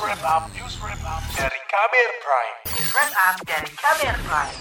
[0.00, 2.56] wrap up, news wrap up dari Kamer Prime.
[2.68, 4.56] News wrap up dari Kamer Prime.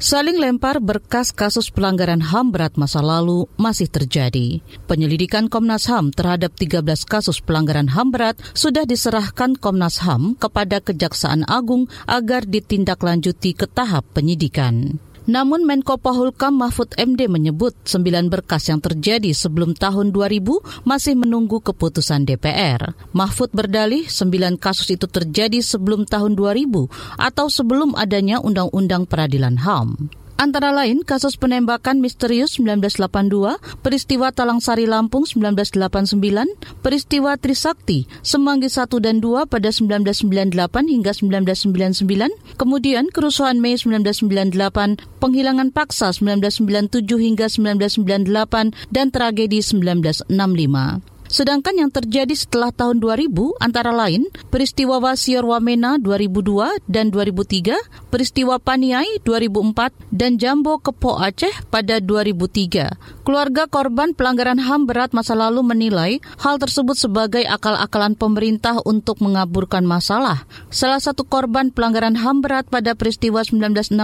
[0.00, 4.64] Saling lempar berkas kasus pelanggaran HAM berat masa lalu masih terjadi.
[4.88, 11.44] Penyelidikan Komnas HAM terhadap 13 kasus pelanggaran HAM berat sudah diserahkan Komnas HAM kepada Kejaksaan
[11.44, 14.96] Agung agar ditindaklanjuti ke tahap penyidikan.
[15.30, 21.62] Namun Menko Polhukam Mahfud MD menyebut sembilan berkas yang terjadi sebelum tahun 2000 masih menunggu
[21.62, 22.98] keputusan DPR.
[23.14, 30.10] Mahfud berdalih sembilan kasus itu terjadi sebelum tahun 2000 atau sebelum adanya Undang-Undang Peradilan HAM.
[30.40, 38.88] Antara lain kasus penembakan misterius 1982, peristiwa Talang Sari Lampung 1989, peristiwa Trisakti, Semanggi 1
[39.04, 48.72] dan 2 pada 1998 hingga 1999, kemudian kerusuhan Mei 1998, penghilangan paksa 1997 hingga 1998,
[48.88, 51.19] dan tragedi 1965.
[51.30, 53.30] Sedangkan yang terjadi setelah tahun 2000
[53.62, 61.70] antara lain peristiwa Wasior Wamena 2002 dan 2003, peristiwa Paniai 2004, dan Jambo Kepo Aceh
[61.70, 63.19] pada 2003.
[63.30, 69.86] Keluarga korban pelanggaran HAM berat masa lalu menilai hal tersebut sebagai akal-akalan pemerintah untuk mengaburkan
[69.86, 70.50] masalah.
[70.66, 73.94] Salah satu korban pelanggaran HAM berat pada peristiwa 1965,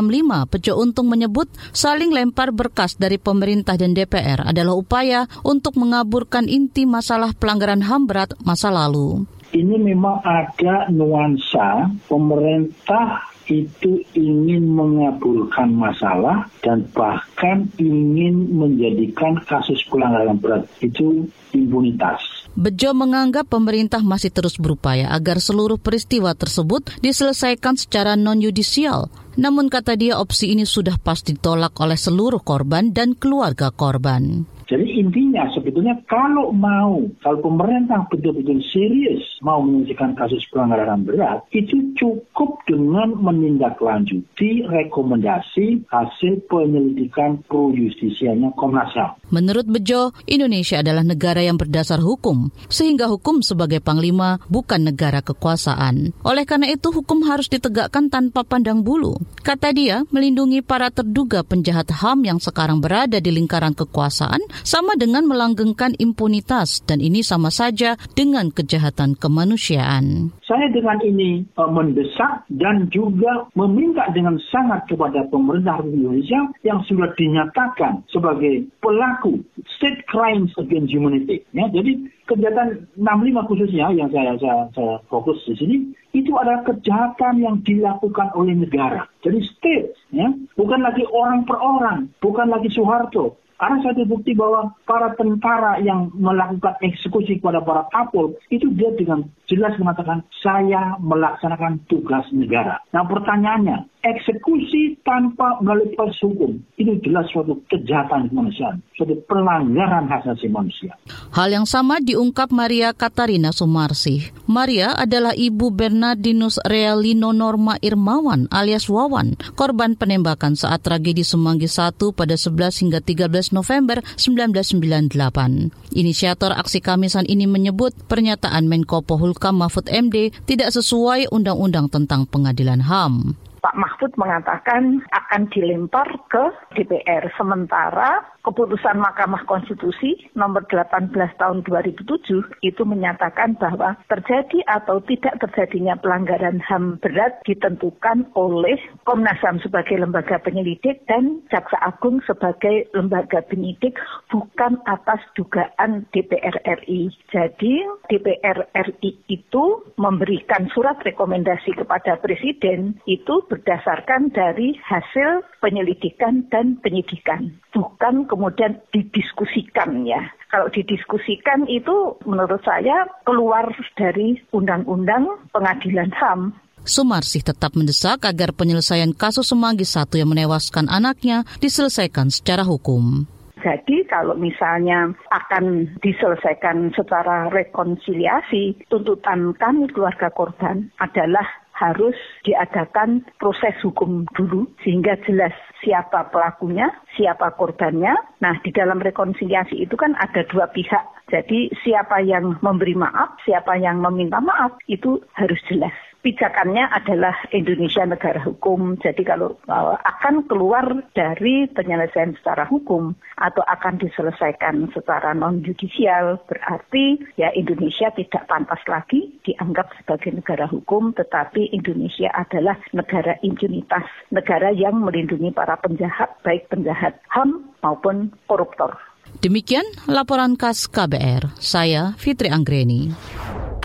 [0.47, 6.87] Pejo Untung menyebut saling lempar berkas dari pemerintah dan DPR adalah upaya untuk mengaburkan inti
[6.87, 9.27] masalah pelanggaran HAM berat masa lalu.
[9.51, 20.39] Ini memang ada nuansa pemerintah itu ingin mengabulkan masalah dan bahkan ingin menjadikan kasus pelanggaran
[20.39, 22.19] berat itu impunitas.
[22.57, 29.13] Bejo menganggap pemerintah masih terus berupaya agar seluruh peristiwa tersebut diselesaikan secara non-yudisial.
[29.37, 34.49] Namun kata dia opsi ini sudah pasti ditolak oleh seluruh korban dan keluarga korban.
[34.67, 41.95] Jadi intinya sebetulnya kalau mau, kalau pemerintah betul-betul serius mau menyelesaikan kasus pelanggaran berat, itu
[41.95, 49.15] cukup dengan menindaklanjuti rekomendasi hasil penyelidikan pro justisianya Komnas HAM.
[49.31, 56.11] Menurut Bejo, Indonesia adalah negara yang berdasar hukum, sehingga hukum sebagai panglima bukan negara kekuasaan.
[56.27, 59.15] Oleh karena itu, hukum harus ditegakkan tanpa pandang bulu.
[59.47, 65.23] Kata dia, melindungi para terduga penjahat HAM yang sekarang berada di lingkaran kekuasaan sama dengan
[65.23, 70.35] melanggengkan impunitas dan ini sama saja dengan kejahatan kemanusiaan.
[70.43, 77.15] Saya dengan ini uh, mendesak dan juga meminta dengan sangat kepada pemerintah Indonesia yang sudah
[77.15, 79.47] dinyatakan sebagai pelaku
[79.79, 81.47] state crimes against humanity.
[81.55, 85.77] Ya, jadi kejahatan 65 khususnya yang saya, saya, saya fokus di sini
[86.17, 89.05] itu adalah kejahatan yang dilakukan oleh negara.
[89.27, 94.77] Jadi state, ya, bukan lagi orang per orang, bukan lagi Soeharto, karena saya bukti bahwa
[94.85, 101.81] para tentara yang melakukan eksekusi kepada para kapol itu dia dengan jelas mengatakan saya melaksanakan
[101.89, 102.85] tugas negara.
[102.93, 110.23] Nah pertanyaannya, eksekusi tanpa melalui proses hukum itu jelas suatu kejahatan kemanusiaan, suatu pelanggaran hak
[110.27, 110.95] asasi manusia.
[111.35, 114.31] Hal yang sama diungkap Maria Katarina Sumarsih.
[114.47, 121.99] Maria adalah ibu Bernardinus Realino Norma Irmawan alias Wawan, korban penembakan saat tragedi Semanggi 1
[122.15, 125.99] pada 11 hingga 13 November 1998.
[125.99, 132.85] Inisiator aksi Kamisan ini menyebut pernyataan Menko Polhukam Mahfud MD tidak sesuai undang-undang tentang pengadilan
[132.87, 133.35] HAM.
[133.67, 136.45] Pak Mahfud mengatakan akan dilempar ke
[136.77, 137.29] DPR.
[137.37, 145.99] Sementara keputusan Mahkamah Konstitusi nomor 18 tahun 2007 itu menyatakan bahwa terjadi atau tidak terjadinya
[145.99, 153.43] pelanggaran HAM berat ditentukan oleh Komnas HAM sebagai lembaga penyelidik dan Jaksa Agung sebagai lembaga
[153.51, 153.99] penyidik
[154.31, 156.55] bukan atas dugaan DPR
[156.85, 157.11] RI.
[157.35, 159.65] Jadi DPR RI itu
[159.99, 163.86] memberikan surat rekomendasi kepada Presiden itu berdasarkan
[164.35, 170.27] dari hasil penyelidikan dan penyidikan, bukan kemudian didiskusikan ya.
[170.51, 176.55] Kalau didiskusikan itu menurut saya keluar dari undang-undang pengadilan HAM.
[176.87, 183.27] Sumarsih tetap mendesak agar penyelesaian kasus Semanggi satu yang menewaskan anaknya diselesaikan secara hukum.
[183.67, 191.43] Jadi kalau misalnya akan diselesaikan secara rekonsiliasi, tuntutan kami keluarga korban adalah
[191.77, 195.53] harus diadakan proses hukum dulu sehingga jelas
[195.85, 198.17] siapa pelakunya, siapa korbannya.
[198.41, 201.05] Nah, di dalam rekonsiliasi itu kan ada dua pihak.
[201.29, 205.93] Jadi siapa yang memberi maaf, siapa yang meminta maaf itu harus jelas.
[206.27, 208.99] Pijakannya adalah Indonesia negara hukum.
[208.99, 216.43] Jadi kalau uh, akan keluar dari penyelesaian secara hukum atau akan diselesaikan secara non judicial
[216.51, 224.03] berarti ya Indonesia tidak pantas lagi dianggap sebagai negara hukum tetapi Indonesia adalah negara impunitas,
[224.35, 228.99] negara yang melindungi para penjahat baik penjahat HAM maupun koruptor.
[229.39, 231.55] Demikian laporan khas KBR.
[231.61, 233.36] Saya Fitri Anggreni.